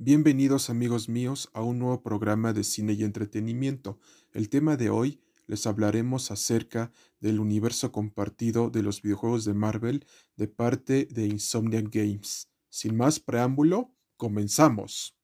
Bienvenidos 0.00 0.70
amigos 0.70 1.08
míos 1.08 1.50
a 1.54 1.62
un 1.62 1.80
nuevo 1.80 2.04
programa 2.04 2.52
de 2.52 2.62
cine 2.62 2.92
y 2.92 3.02
entretenimiento. 3.02 3.98
El 4.32 4.48
tema 4.48 4.76
de 4.76 4.90
hoy 4.90 5.20
les 5.48 5.66
hablaremos 5.66 6.30
acerca 6.30 6.92
del 7.18 7.40
universo 7.40 7.90
compartido 7.90 8.70
de 8.70 8.84
los 8.84 9.02
videojuegos 9.02 9.44
de 9.44 9.54
Marvel 9.54 10.06
de 10.36 10.46
parte 10.46 11.08
de 11.10 11.26
Insomnia 11.26 11.82
Games. 11.82 12.48
Sin 12.68 12.96
más 12.96 13.18
preámbulo, 13.18 13.92
comenzamos. 14.16 15.17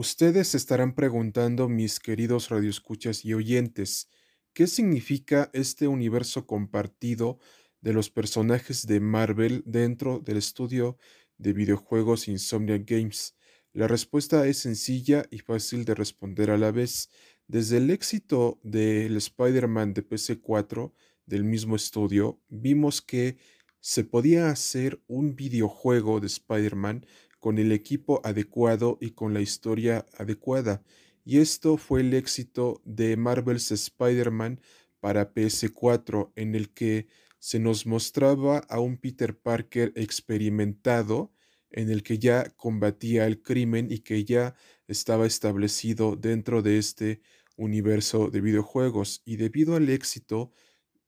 Ustedes 0.00 0.54
estarán 0.54 0.94
preguntando, 0.94 1.68
mis 1.68 2.00
queridos 2.00 2.48
radioescuchas 2.48 3.22
y 3.26 3.34
oyentes, 3.34 4.08
¿qué 4.54 4.66
significa 4.66 5.50
este 5.52 5.88
universo 5.88 6.46
compartido 6.46 7.38
de 7.82 7.92
los 7.92 8.08
personajes 8.08 8.86
de 8.86 8.98
Marvel 8.98 9.62
dentro 9.66 10.18
del 10.18 10.38
estudio 10.38 10.96
de 11.36 11.52
videojuegos 11.52 12.28
Insomnia 12.28 12.78
Games? 12.78 13.36
La 13.74 13.88
respuesta 13.88 14.46
es 14.46 14.56
sencilla 14.56 15.26
y 15.30 15.40
fácil 15.40 15.84
de 15.84 15.94
responder 15.94 16.50
a 16.50 16.56
la 16.56 16.72
vez. 16.72 17.10
Desde 17.46 17.76
el 17.76 17.90
éxito 17.90 18.58
del 18.62 19.18
Spider-Man 19.18 19.92
de 19.92 20.08
PC4 20.08 20.94
del 21.26 21.44
mismo 21.44 21.76
estudio, 21.76 22.40
vimos 22.48 23.02
que 23.02 23.36
se 23.80 24.04
podía 24.04 24.48
hacer 24.48 25.02
un 25.08 25.36
videojuego 25.36 26.20
de 26.20 26.26
Spider-Man 26.28 27.04
con 27.40 27.58
el 27.58 27.72
equipo 27.72 28.20
adecuado 28.24 28.98
y 29.00 29.10
con 29.10 29.34
la 29.34 29.40
historia 29.40 30.06
adecuada. 30.16 30.84
Y 31.24 31.38
esto 31.38 31.76
fue 31.76 32.00
el 32.02 32.14
éxito 32.14 32.80
de 32.84 33.16
Marvel's 33.16 33.72
Spider-Man 33.72 34.60
para 35.00 35.34
PS4, 35.34 36.32
en 36.36 36.54
el 36.54 36.72
que 36.72 37.08
se 37.38 37.58
nos 37.58 37.86
mostraba 37.86 38.58
a 38.68 38.78
un 38.78 38.98
Peter 38.98 39.36
Parker 39.36 39.92
experimentado, 39.96 41.32
en 41.70 41.90
el 41.90 42.02
que 42.02 42.18
ya 42.18 42.50
combatía 42.56 43.26
el 43.26 43.42
crimen 43.42 43.90
y 43.90 44.00
que 44.00 44.24
ya 44.24 44.54
estaba 44.86 45.26
establecido 45.26 46.16
dentro 46.16 46.62
de 46.62 46.78
este 46.78 47.22
universo 47.56 48.28
de 48.28 48.40
videojuegos. 48.40 49.22
Y 49.24 49.36
debido 49.36 49.76
al 49.76 49.88
éxito 49.88 50.52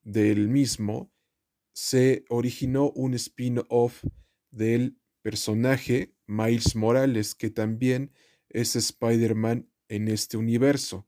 del 0.03 0.47
mismo, 0.47 1.11
se 1.73 2.23
originó 2.29 2.91
un 2.91 3.13
spin-off 3.13 4.03
del 4.51 4.97
personaje 5.23 6.13
Miles 6.27 6.75
Morales, 6.75 7.33
que 7.33 7.49
también 7.49 8.11
es 8.49 8.75
Spider-Man 8.75 9.67
en 9.87 10.07
este 10.07 10.37
universo. 10.37 11.07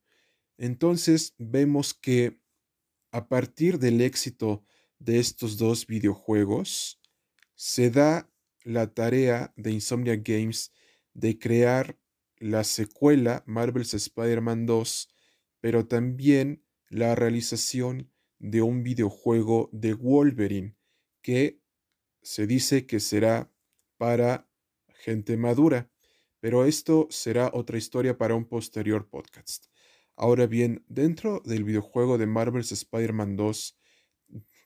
Entonces 0.58 1.36
vemos 1.38 1.94
que 1.94 2.40
a 3.12 3.30
partir 3.30 3.80
del 3.80 4.02
éxito 4.02 4.66
de 5.00 5.20
estos 5.20 5.58
dos 5.58 5.88
videojuegos, 5.88 7.00
se 7.56 7.90
da 7.90 8.30
la 8.64 8.94
tarea 8.94 9.54
de 9.56 9.72
Insomnia 9.72 10.18
Games 10.18 10.74
de 11.14 11.40
crear 11.40 11.98
la 12.38 12.64
secuela 12.64 13.44
Marvel's 13.46 13.94
Spider-Man 13.94 14.66
2, 14.66 15.10
pero 15.62 15.88
también 15.88 16.66
la 16.90 17.16
realización 17.16 18.12
de 18.40 18.62
un 18.62 18.84
videojuego 18.84 19.70
de 19.72 19.94
Wolverine 19.94 20.76
que 21.22 21.62
se 22.22 22.48
dice 22.48 22.86
que 22.86 23.00
será 23.00 23.50
para 23.98 24.50
gente 24.90 25.38
madura, 25.38 25.90
pero 26.40 26.66
esto 26.66 27.08
será 27.10 27.50
otra 27.54 27.78
historia 27.78 28.18
para 28.18 28.36
un 28.36 28.46
posterior 28.46 29.10
podcast. 29.10 29.66
Ahora 30.16 30.48
bien, 30.48 30.86
dentro 30.88 31.42
del 31.46 31.64
videojuego 31.64 32.18
de 32.18 32.26
Marvel's 32.26 32.72
Spider-Man 32.72 33.36
2 33.36 33.78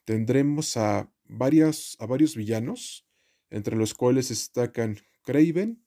tendremos 0.04 0.76
a, 0.76 0.98
a 1.00 2.06
varios 2.06 2.36
villanos, 2.36 3.06
entre 3.50 3.76
los 3.76 3.94
cuales 3.94 4.28
destacan 4.28 4.98
Craven, 5.22 5.84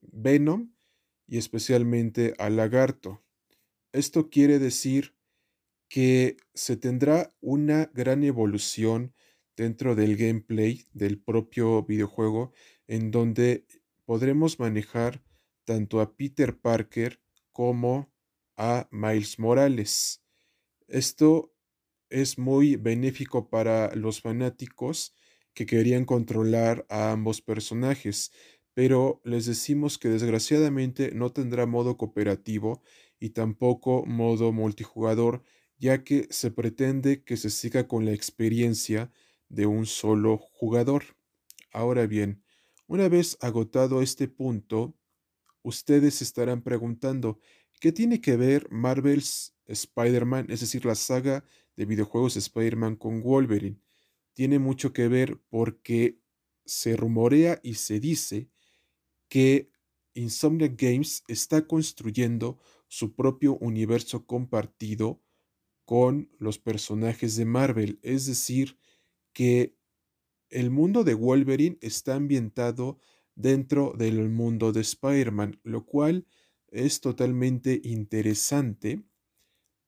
Venom 0.00 0.74
y 1.26 1.38
especialmente 1.38 2.34
a 2.38 2.50
Lagarto. 2.50 3.24
Esto 3.92 4.28
quiere 4.30 4.58
decir 4.58 5.14
que 5.88 6.36
se 6.54 6.76
tendrá 6.76 7.32
una 7.40 7.90
gran 7.94 8.24
evolución 8.24 9.14
dentro 9.56 9.94
del 9.94 10.16
gameplay 10.16 10.86
del 10.92 11.20
propio 11.20 11.84
videojuego 11.84 12.52
en 12.86 13.10
donde 13.10 13.66
podremos 14.04 14.58
manejar 14.58 15.22
tanto 15.64 16.00
a 16.00 16.16
Peter 16.16 16.58
Parker 16.58 17.20
como 17.52 18.12
a 18.56 18.88
Miles 18.90 19.38
Morales. 19.38 20.22
Esto 20.86 21.54
es 22.10 22.38
muy 22.38 22.76
benéfico 22.76 23.48
para 23.48 23.94
los 23.94 24.20
fanáticos 24.20 25.14
que 25.54 25.66
querían 25.66 26.04
controlar 26.04 26.86
a 26.88 27.12
ambos 27.12 27.40
personajes, 27.40 28.32
pero 28.74 29.20
les 29.24 29.46
decimos 29.46 29.98
que 29.98 30.08
desgraciadamente 30.08 31.12
no 31.12 31.32
tendrá 31.32 31.66
modo 31.66 31.96
cooperativo 31.96 32.82
y 33.18 33.30
tampoco 33.30 34.04
modo 34.04 34.52
multijugador, 34.52 35.42
ya 35.78 36.04
que 36.04 36.26
se 36.30 36.50
pretende 36.50 37.24
que 37.24 37.36
se 37.36 37.50
siga 37.50 37.88
con 37.88 38.04
la 38.04 38.12
experiencia 38.12 39.10
de 39.48 39.66
un 39.66 39.86
solo 39.86 40.38
jugador. 40.38 41.04
Ahora 41.72 42.06
bien, 42.06 42.43
una 42.86 43.08
vez 43.08 43.36
agotado 43.40 44.02
este 44.02 44.28
punto, 44.28 44.96
ustedes 45.62 46.22
estarán 46.22 46.62
preguntando, 46.62 47.38
¿qué 47.80 47.92
tiene 47.92 48.20
que 48.20 48.36
ver 48.36 48.68
Marvel's 48.70 49.54
Spider-Man, 49.66 50.46
es 50.50 50.60
decir, 50.60 50.84
la 50.84 50.94
saga 50.94 51.44
de 51.76 51.86
videojuegos 51.86 52.36
Spider-Man 52.36 52.96
con 52.96 53.22
Wolverine? 53.22 53.80
Tiene 54.34 54.58
mucho 54.58 54.92
que 54.92 55.08
ver 55.08 55.40
porque 55.48 56.20
se 56.64 56.96
rumorea 56.96 57.60
y 57.62 57.74
se 57.74 58.00
dice 58.00 58.50
que 59.28 59.70
Insomnia 60.14 60.68
Games 60.68 61.24
está 61.28 61.66
construyendo 61.66 62.58
su 62.88 63.14
propio 63.14 63.56
universo 63.56 64.26
compartido 64.26 65.22
con 65.84 66.30
los 66.38 66.58
personajes 66.58 67.36
de 67.36 67.44
Marvel, 67.44 67.98
es 68.02 68.26
decir, 68.26 68.78
que 69.32 69.76
el 70.54 70.70
mundo 70.70 71.02
de 71.02 71.14
Wolverine 71.14 71.78
está 71.80 72.14
ambientado 72.14 72.98
dentro 73.34 73.92
del 73.98 74.28
mundo 74.30 74.72
de 74.72 74.82
Spider-Man, 74.82 75.60
lo 75.64 75.84
cual 75.84 76.26
es 76.68 77.00
totalmente 77.00 77.80
interesante 77.82 79.02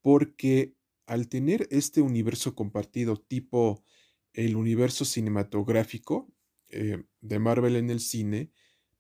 porque 0.03 0.75
al 1.07 1.29
tener 1.29 1.69
este 1.71 2.01
universo 2.01 2.57
compartido 2.57 3.17
tipo 3.17 3.85
el 4.33 4.57
universo 4.57 5.05
cinematográfico 5.05 6.29
eh, 6.69 7.05
de 7.21 7.39
Marvel 7.39 7.77
en 7.77 7.91
el 7.91 8.01
cine, 8.01 8.51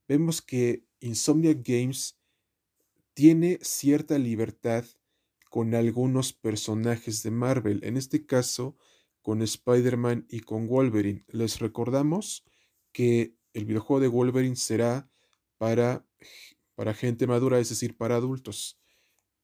vemos 0.06 0.41
que 0.41 0.84
Insomnia 1.00 1.53
Games 1.53 2.16
tiene 3.12 3.59
cierta 3.60 4.19
libertad 4.19 4.84
con 5.50 5.75
algunos 5.75 6.32
personajes 6.32 7.25
de 7.25 7.32
Marvel. 7.32 7.81
En 7.82 7.97
este 7.97 8.25
caso, 8.25 8.76
con 9.26 9.42
Spider-Man 9.42 10.25
y 10.31 10.38
con 10.38 10.69
Wolverine. 10.69 11.25
Les 11.26 11.59
recordamos 11.59 12.44
que 12.92 13.34
el 13.54 13.64
videojuego 13.64 13.98
de 13.98 14.06
Wolverine 14.06 14.54
será 14.54 15.10
para, 15.59 16.06
para 16.76 16.94
gente 16.94 17.26
madura, 17.26 17.59
es 17.59 17.69
decir, 17.69 17.97
para 17.97 18.14
adultos. 18.14 18.78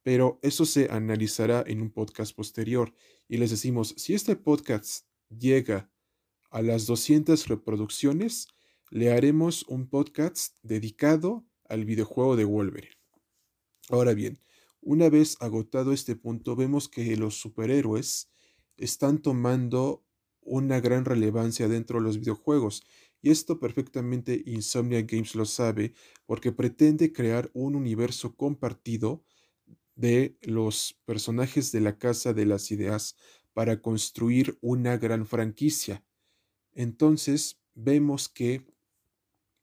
Pero 0.05 0.39
eso 0.41 0.67
se 0.67 0.89
analizará 0.89 1.65
en 1.67 1.83
un 1.83 1.91
podcast 1.91 2.33
posterior. 2.33 2.95
Y 3.27 3.39
les 3.39 3.51
decimos, 3.51 3.97
si 3.97 4.15
este 4.15 4.37
podcast 4.37 5.09
llega 5.37 5.91
a 6.53 6.63
las 6.63 6.87
200 6.87 7.49
reproducciones, 7.49 8.47
le 8.89 9.11
haremos 9.11 9.65
un 9.65 9.89
podcast 9.89 10.59
dedicado 10.63 11.45
al 11.69 11.85
videojuego 11.87 12.37
de 12.37 12.45
Wolverine. 12.45 12.95
Ahora 13.89 14.15
bien, 14.15 14.39
una 14.81 15.11
vez 15.11 15.37
agotado 15.41 15.93
este 15.93 16.15
punto, 16.15 16.55
vemos 16.55 16.89
que 16.89 17.17
los 17.17 17.35
superhéroes 17.35 18.32
están 18.83 19.23
tomando 19.23 20.05
una 20.41 20.81
gran 20.81 21.05
relevancia 21.05 21.69
dentro 21.69 21.99
de 21.99 22.05
los 22.05 22.19
videojuegos. 22.19 22.83
Y 23.21 23.31
esto 23.31 23.61
perfectamente 23.61 24.43
Insomnia 24.47 25.03
Games 25.03 25.35
lo 25.35 25.45
sabe 25.45 25.95
porque 26.27 26.53
pretende 26.53 27.13
crear 27.13 27.51
un 27.55 27.77
universo 27.77 28.35
compartido 28.35 29.25
de 29.95 30.37
los 30.43 31.01
personajes 31.05 31.71
de 31.71 31.81
la 31.81 31.99
Casa 31.99 32.33
de 32.33 32.47
las 32.47 32.71
Ideas 32.71 33.17
para 33.53 33.81
construir 33.81 34.59
una 34.61 34.97
gran 34.97 35.27
franquicia. 35.27 36.05
Entonces 36.75 37.61
vemos 37.75 38.29
que 38.29 38.67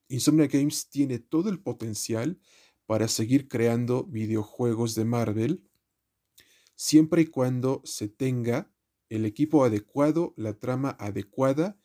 Insomnia 0.07 0.47
Games 0.47 0.89
tiene 0.89 1.19
todo 1.19 1.49
el 1.49 1.59
potencial 1.59 2.39
para 2.85 3.07
seguir 3.07 3.47
creando 3.47 4.05
videojuegos 4.05 4.95
de 4.95 5.05
Marvel 5.05 5.69
siempre 6.75 7.23
y 7.23 7.25
cuando 7.25 7.81
se 7.83 8.07
tenga 8.07 8.71
el 9.09 9.25
equipo 9.25 9.63
adecuado, 9.63 10.33
la 10.37 10.53
trama 10.53 10.95
adecuada 10.99 11.77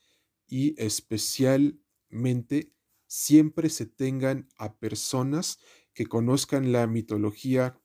y 0.46 0.80
especialmente 0.80 2.72
siempre 3.06 3.70
se 3.70 3.86
tengan 3.86 4.48
a 4.56 4.76
personas 4.76 5.58
que 5.94 6.06
conozcan 6.06 6.72
la 6.72 6.86
mitología 6.86 7.80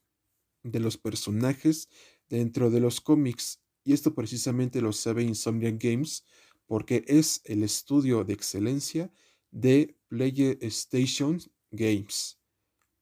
de 0.63 0.80
los 0.80 0.97
personajes 0.97 1.89
dentro 2.27 2.69
de 2.69 2.80
los 2.80 3.01
cómics. 3.01 3.62
Y 3.83 3.94
esto 3.94 4.13
precisamente 4.13 4.81
lo 4.81 4.91
sabe 4.91 5.24
Insomniac 5.24 5.81
Games 5.81 6.25
porque 6.65 7.03
es 7.07 7.41
el 7.45 7.63
estudio 7.63 8.24
de 8.24 8.33
excelencia 8.33 9.12
de 9.51 9.97
PlayStation 10.07 11.39
Games. 11.71 12.39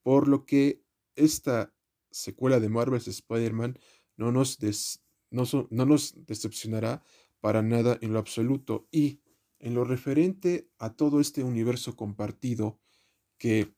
Por 0.04 0.28
lo 0.28 0.46
que 0.46 0.84
esta 1.16 1.74
secuela 2.12 2.60
de 2.60 2.70
Marvel's 2.70 3.08
Spider-Man 3.08 3.78
no 4.16 4.32
nos, 4.32 4.58
no, 5.30 5.44
no 5.70 5.86
nos 5.86 6.26
decepcionará 6.26 7.04
para 7.40 7.62
nada 7.62 7.98
en 8.02 8.14
lo 8.14 8.20
absoluto. 8.20 8.88
Y 8.92 9.22
en 9.60 9.74
lo 9.74 9.84
referente 9.84 10.70
a 10.78 10.94
todo 10.96 11.20
este 11.20 11.44
universo 11.44 11.96
compartido 11.96 12.80
que 13.38 13.74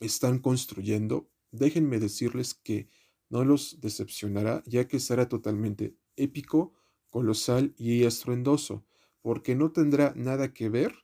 están 0.00 0.38
construyendo, 0.38 1.30
déjenme 1.50 1.98
decirles 1.98 2.54
que 2.54 2.88
no 3.28 3.44
los 3.44 3.80
decepcionará, 3.80 4.62
ya 4.66 4.88
que 4.88 4.98
será 4.98 5.28
totalmente 5.28 5.96
épico, 6.16 6.74
colosal 7.10 7.74
y 7.76 8.04
estruendoso, 8.04 8.84
porque 9.20 9.54
no 9.54 9.72
tendrá 9.72 10.12
nada 10.16 10.52
que 10.52 10.68
ver 10.68 10.94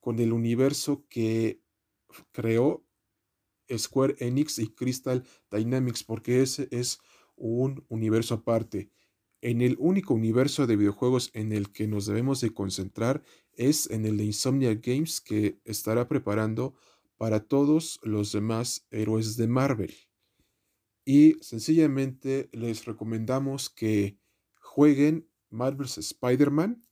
con 0.00 0.18
el 0.18 0.32
universo 0.32 1.04
que 1.08 1.62
creó 2.32 2.84
Square 3.76 4.16
Enix 4.18 4.58
y 4.58 4.68
Crystal 4.68 5.24
Dynamics, 5.50 6.04
porque 6.04 6.42
ese 6.42 6.68
es 6.70 6.98
un 7.36 7.84
universo 7.88 8.34
aparte. 8.34 8.90
En 9.40 9.60
el 9.60 9.76
único 9.78 10.14
universo 10.14 10.66
de 10.66 10.76
videojuegos 10.76 11.30
en 11.32 11.52
el 11.52 11.70
que 11.70 11.86
nos 11.86 12.06
debemos 12.06 12.40
de 12.40 12.52
concentrar 12.52 13.22
es 13.52 13.88
en 13.88 14.04
el 14.04 14.16
de 14.16 14.24
Insomnia 14.24 14.74
Games 14.74 15.20
que 15.20 15.60
estará 15.64 16.08
preparando 16.08 16.74
para 17.16 17.40
todos 17.40 18.00
los 18.02 18.32
demás 18.32 18.86
héroes 18.90 19.36
de 19.36 19.46
Marvel. 19.46 19.94
Y 21.04 21.34
sencillamente 21.40 22.48
les 22.52 22.84
recomendamos 22.84 23.70
que 23.70 24.18
jueguen 24.60 25.28
Marvel's 25.50 25.98
Spider-Man 25.98 26.84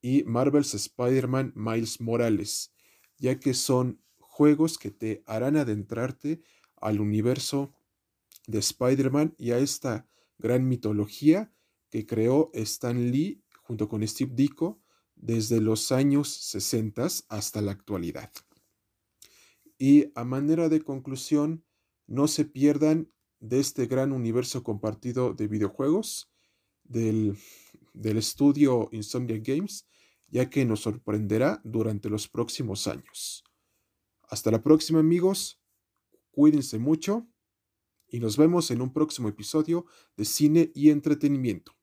y 0.00 0.24
Marvel's 0.24 0.74
Spider-Man 0.74 1.52
Miles 1.54 2.00
Morales, 2.00 2.72
ya 3.18 3.38
que 3.38 3.52
son 3.52 4.02
juegos 4.18 4.78
que 4.78 4.90
te 4.90 5.22
harán 5.26 5.56
adentrarte 5.56 6.40
al 6.76 7.00
universo 7.00 7.74
de 8.46 8.58
Spider-Man 8.58 9.34
y 9.36 9.50
a 9.50 9.58
esta 9.58 10.08
gran 10.40 10.66
mitología 10.66 11.52
que 11.90 12.06
creó 12.06 12.50
Stan 12.54 13.10
Lee 13.10 13.42
junto 13.62 13.88
con 13.88 14.06
Steve 14.06 14.32
Ditko 14.34 14.80
desde 15.14 15.60
los 15.60 15.92
años 15.92 16.28
60 16.28 17.06
hasta 17.28 17.60
la 17.60 17.72
actualidad. 17.72 18.32
Y 19.78 20.12
a 20.14 20.24
manera 20.24 20.68
de 20.68 20.80
conclusión, 20.80 21.64
no 22.06 22.26
se 22.26 22.44
pierdan 22.44 23.12
de 23.38 23.60
este 23.60 23.86
gran 23.86 24.12
universo 24.12 24.62
compartido 24.62 25.32
de 25.32 25.46
videojuegos 25.46 26.30
del, 26.84 27.38
del 27.94 28.18
estudio 28.18 28.88
Insomnia 28.92 29.38
Games, 29.38 29.86
ya 30.28 30.50
que 30.50 30.64
nos 30.64 30.80
sorprenderá 30.80 31.60
durante 31.64 32.10
los 32.10 32.28
próximos 32.28 32.86
años. 32.86 33.44
Hasta 34.28 34.50
la 34.50 34.62
próxima 34.62 35.00
amigos, 35.00 35.60
cuídense 36.30 36.78
mucho 36.78 37.26
y 38.10 38.20
nos 38.20 38.36
vemos 38.36 38.70
en 38.70 38.82
un 38.82 38.92
próximo 38.92 39.28
episodio 39.28 39.86
de 40.16 40.24
cine 40.24 40.72
y 40.74 40.90
entretenimiento. 40.90 41.79